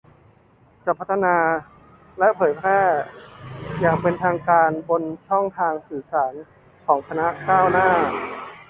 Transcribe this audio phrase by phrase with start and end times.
[0.85, 1.35] จะพัฒนา
[2.19, 2.79] และเผยแพร่
[3.81, 6.33] อย่างเป็นทางการบนช่องทางสื่อสาร
[6.85, 7.87] ของคณะก้าวหน้า